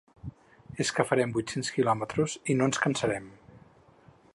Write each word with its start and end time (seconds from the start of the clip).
És 0.85 0.91
que 0.99 1.05
farem 1.09 1.35
vuit-cents 1.37 1.69
quilòmetres 1.77 2.39
i 2.55 2.57
no 2.63 2.71
ens 2.71 2.83
cansarem. 2.87 3.31